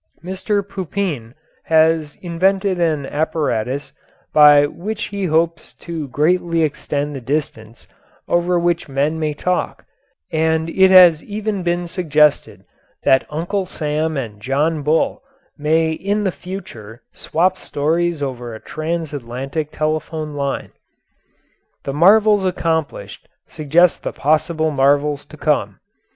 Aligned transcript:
Mr. 0.23 0.67
Pupin 0.67 1.35
has 1.65 2.15
invented 2.23 2.79
an 2.79 3.05
apparatus 3.05 3.93
by 4.33 4.65
which 4.65 5.03
he 5.09 5.25
hopes 5.25 5.73
to 5.73 6.07
greatly 6.07 6.63
extend 6.63 7.13
the 7.15 7.21
distance 7.21 7.85
over 8.27 8.57
which 8.57 8.89
men 8.89 9.19
may 9.19 9.35
talk, 9.35 9.85
and 10.31 10.71
it 10.71 10.89
has 10.89 11.23
even 11.23 11.61
been 11.61 11.87
suggested 11.87 12.65
that 13.03 13.27
Uncle 13.29 13.67
Sam 13.67 14.17
and 14.17 14.41
John 14.41 14.81
Bull 14.81 15.21
may 15.55 15.91
in 15.91 16.23
the 16.23 16.31
future 16.31 17.03
swap 17.13 17.59
stories 17.59 18.23
over 18.23 18.55
a 18.55 18.59
transatlantic 18.59 19.71
telephone 19.71 20.33
line. 20.33 20.71
The 21.83 21.93
marvels 21.93 22.43
accomplished 22.43 23.27
suggest 23.47 24.01
the 24.01 24.13
possible 24.13 24.71
marvels 24.71 25.27
to 25.27 25.37
come. 25.37 25.79